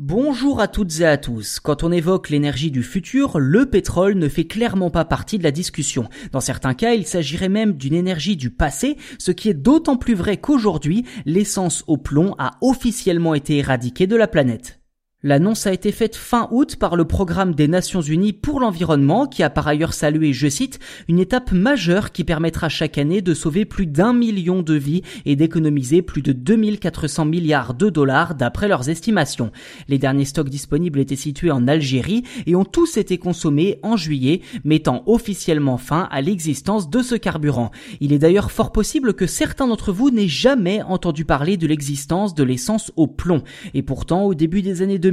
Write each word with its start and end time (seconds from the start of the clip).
Bonjour 0.00 0.60
à 0.60 0.68
toutes 0.68 1.00
et 1.00 1.06
à 1.06 1.16
tous. 1.16 1.58
Quand 1.58 1.82
on 1.82 1.90
évoque 1.90 2.30
l'énergie 2.30 2.70
du 2.70 2.84
futur, 2.84 3.40
le 3.40 3.66
pétrole 3.66 4.14
ne 4.14 4.28
fait 4.28 4.44
clairement 4.46 4.90
pas 4.90 5.04
partie 5.04 5.38
de 5.38 5.42
la 5.42 5.50
discussion. 5.50 6.08
Dans 6.30 6.38
certains 6.38 6.74
cas, 6.74 6.94
il 6.94 7.04
s'agirait 7.04 7.48
même 7.48 7.72
d'une 7.72 7.94
énergie 7.94 8.36
du 8.36 8.50
passé, 8.50 8.96
ce 9.18 9.32
qui 9.32 9.48
est 9.48 9.54
d'autant 9.54 9.96
plus 9.96 10.14
vrai 10.14 10.36
qu'aujourd'hui, 10.36 11.04
l'essence 11.26 11.82
au 11.88 11.96
plomb 11.96 12.36
a 12.38 12.52
officiellement 12.60 13.34
été 13.34 13.56
éradiquée 13.56 14.06
de 14.06 14.14
la 14.14 14.28
planète. 14.28 14.77
L'annonce 15.24 15.66
a 15.66 15.72
été 15.72 15.90
faite 15.90 16.14
fin 16.14 16.46
août 16.52 16.76
par 16.76 16.94
le 16.94 17.04
programme 17.04 17.52
des 17.52 17.66
Nations 17.66 18.02
Unies 18.02 18.32
pour 18.32 18.60
l'environnement 18.60 19.26
qui 19.26 19.42
a 19.42 19.50
par 19.50 19.66
ailleurs 19.66 19.92
salué, 19.92 20.32
je 20.32 20.46
cite, 20.46 20.78
une 21.08 21.18
étape 21.18 21.50
majeure 21.50 22.12
qui 22.12 22.22
permettra 22.22 22.68
chaque 22.68 22.98
année 22.98 23.20
de 23.20 23.34
sauver 23.34 23.64
plus 23.64 23.86
d'un 23.86 24.12
million 24.12 24.62
de 24.62 24.74
vies 24.74 25.02
et 25.26 25.34
d'économiser 25.34 26.02
plus 26.02 26.22
de 26.22 26.30
2400 26.30 27.24
milliards 27.24 27.74
de 27.74 27.90
dollars 27.90 28.36
d'après 28.36 28.68
leurs 28.68 28.90
estimations. 28.90 29.50
Les 29.88 29.98
derniers 29.98 30.24
stocks 30.24 30.50
disponibles 30.50 31.00
étaient 31.00 31.16
situés 31.16 31.50
en 31.50 31.66
Algérie 31.66 32.22
et 32.46 32.54
ont 32.54 32.64
tous 32.64 32.96
été 32.96 33.18
consommés 33.18 33.80
en 33.82 33.96
juillet, 33.96 34.42
mettant 34.62 35.02
officiellement 35.06 35.78
fin 35.78 36.06
à 36.12 36.20
l'existence 36.20 36.90
de 36.90 37.02
ce 37.02 37.16
carburant. 37.16 37.72
Il 37.98 38.12
est 38.12 38.20
d'ailleurs 38.20 38.52
fort 38.52 38.70
possible 38.70 39.14
que 39.14 39.26
certains 39.26 39.66
d'entre 39.66 39.90
vous 39.90 40.12
n'aient 40.12 40.28
jamais 40.28 40.80
entendu 40.82 41.24
parler 41.24 41.56
de 41.56 41.66
l'existence 41.66 42.36
de 42.36 42.44
l'essence 42.44 42.92
au 42.94 43.08
plomb. 43.08 43.42
Et 43.74 43.82
pourtant, 43.82 44.22
au 44.22 44.34
début 44.34 44.62
des 44.62 44.80
années 44.80 45.00
2000, 45.00 45.07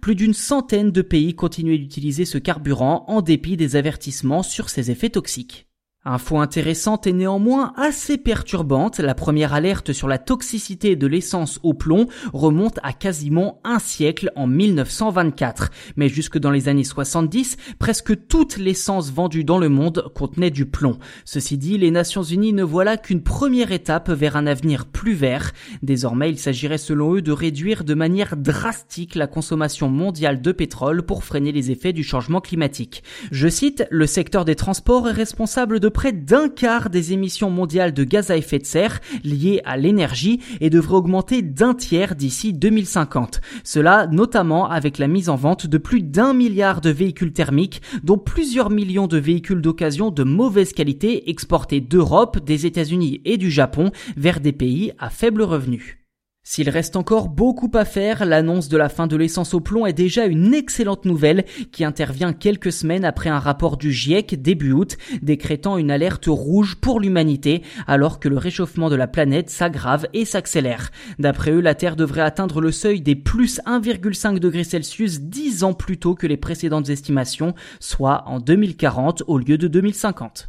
plus 0.00 0.14
d'une 0.14 0.34
centaine 0.34 0.90
de 0.90 1.02
pays 1.02 1.34
continuaient 1.34 1.78
d'utiliser 1.78 2.24
ce 2.24 2.38
carburant 2.38 3.04
en 3.08 3.22
dépit 3.22 3.56
des 3.56 3.76
avertissements 3.76 4.42
sur 4.42 4.70
ses 4.70 4.90
effets 4.90 5.10
toxiques. 5.10 5.67
Info 6.04 6.38
intéressante 6.38 7.08
et 7.08 7.12
néanmoins 7.12 7.72
assez 7.76 8.18
perturbante, 8.18 9.00
la 9.00 9.16
première 9.16 9.52
alerte 9.52 9.92
sur 9.92 10.06
la 10.06 10.18
toxicité 10.18 10.94
de 10.94 11.08
l'essence 11.08 11.58
au 11.64 11.74
plomb 11.74 12.06
remonte 12.32 12.78
à 12.84 12.92
quasiment 12.92 13.60
un 13.64 13.80
siècle 13.80 14.30
en 14.36 14.46
1924. 14.46 15.70
Mais 15.96 16.08
jusque 16.08 16.38
dans 16.38 16.52
les 16.52 16.68
années 16.68 16.84
70, 16.84 17.56
presque 17.80 18.28
toute 18.28 18.58
l'essence 18.58 19.10
vendue 19.10 19.42
dans 19.42 19.58
le 19.58 19.68
monde 19.68 20.04
contenait 20.14 20.52
du 20.52 20.66
plomb. 20.66 21.00
Ceci 21.24 21.58
dit, 21.58 21.76
les 21.76 21.90
Nations 21.90 22.22
Unies 22.22 22.52
ne 22.52 22.62
voilà 22.62 22.96
qu'une 22.96 23.24
première 23.24 23.72
étape 23.72 24.08
vers 24.08 24.36
un 24.36 24.46
avenir 24.46 24.86
plus 24.86 25.14
vert. 25.14 25.50
Désormais, 25.82 26.30
il 26.30 26.38
s'agirait 26.38 26.78
selon 26.78 27.16
eux 27.16 27.22
de 27.22 27.32
réduire 27.32 27.82
de 27.82 27.94
manière 27.94 28.36
drastique 28.36 29.16
la 29.16 29.26
consommation 29.26 29.88
mondiale 29.88 30.42
de 30.42 30.52
pétrole 30.52 31.02
pour 31.02 31.24
freiner 31.24 31.50
les 31.50 31.72
effets 31.72 31.92
du 31.92 32.04
changement 32.04 32.40
climatique. 32.40 33.02
Je 33.32 33.48
cite, 33.48 33.84
le 33.90 34.06
secteur 34.06 34.44
des 34.44 34.54
transports 34.54 35.08
est 35.08 35.12
responsable 35.12 35.80
près 35.90 36.12
d'un 36.12 36.48
quart 36.48 36.90
des 36.90 37.12
émissions 37.12 37.50
mondiales 37.50 37.92
de 37.92 38.04
gaz 38.04 38.30
à 38.30 38.36
effet 38.36 38.58
de 38.58 38.66
serre 38.66 39.00
liées 39.24 39.60
à 39.64 39.76
l'énergie 39.76 40.40
et 40.60 40.70
devrait 40.70 40.96
augmenter 40.96 41.42
d'un 41.42 41.74
tiers 41.74 42.14
d'ici 42.14 42.52
2050. 42.52 43.40
Cela 43.64 44.06
notamment 44.06 44.68
avec 44.68 44.98
la 44.98 45.08
mise 45.08 45.28
en 45.28 45.36
vente 45.36 45.66
de 45.66 45.78
plus 45.78 46.02
d'un 46.02 46.34
milliard 46.34 46.80
de 46.80 46.90
véhicules 46.90 47.32
thermiques, 47.32 47.82
dont 48.02 48.18
plusieurs 48.18 48.70
millions 48.70 49.06
de 49.06 49.18
véhicules 49.18 49.62
d'occasion 49.62 50.10
de 50.10 50.24
mauvaise 50.24 50.72
qualité 50.72 51.30
exportés 51.30 51.80
d'Europe, 51.80 52.38
des 52.44 52.66
États-Unis 52.66 53.20
et 53.24 53.36
du 53.36 53.50
Japon 53.50 53.90
vers 54.16 54.40
des 54.40 54.52
pays 54.52 54.92
à 54.98 55.10
faible 55.10 55.42
revenu. 55.42 56.07
S'il 56.50 56.70
reste 56.70 56.96
encore 56.96 57.28
beaucoup 57.28 57.70
à 57.74 57.84
faire, 57.84 58.24
l'annonce 58.24 58.70
de 58.70 58.78
la 58.78 58.88
fin 58.88 59.06
de 59.06 59.16
l'essence 59.16 59.52
au 59.52 59.60
plomb 59.60 59.84
est 59.84 59.92
déjà 59.92 60.24
une 60.24 60.54
excellente 60.54 61.04
nouvelle 61.04 61.44
qui 61.72 61.84
intervient 61.84 62.32
quelques 62.32 62.72
semaines 62.72 63.04
après 63.04 63.28
un 63.28 63.38
rapport 63.38 63.76
du 63.76 63.92
GIEC 63.92 64.40
début 64.40 64.72
août 64.72 64.96
décrétant 65.20 65.76
une 65.76 65.90
alerte 65.90 66.24
rouge 66.26 66.76
pour 66.76 67.00
l'humanité 67.00 67.62
alors 67.86 68.18
que 68.18 68.30
le 68.30 68.38
réchauffement 68.38 68.88
de 68.88 68.96
la 68.96 69.06
planète 69.06 69.50
s'aggrave 69.50 70.06
et 70.14 70.24
s'accélère. 70.24 70.90
D'après 71.18 71.50
eux, 71.50 71.60
la 71.60 71.74
Terre 71.74 71.96
devrait 71.96 72.22
atteindre 72.22 72.62
le 72.62 72.72
seuil 72.72 73.02
des 73.02 73.14
plus 73.14 73.60
1,5 73.66 74.38
degrés 74.38 74.64
Celsius 74.64 75.20
10 75.20 75.64
ans 75.64 75.74
plus 75.74 75.98
tôt 75.98 76.14
que 76.14 76.26
les 76.26 76.38
précédentes 76.38 76.88
estimations, 76.88 77.54
soit 77.78 78.22
en 78.26 78.40
2040 78.40 79.22
au 79.26 79.36
lieu 79.36 79.58
de 79.58 79.68
2050. 79.68 80.48